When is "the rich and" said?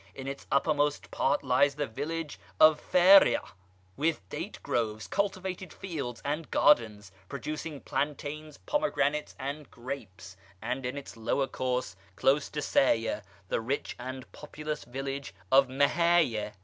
13.49-14.25